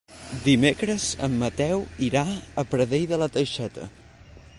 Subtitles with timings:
[0.45, 2.23] Dimecres en Mateu irà
[2.61, 3.87] a Pradell de la Teixeta.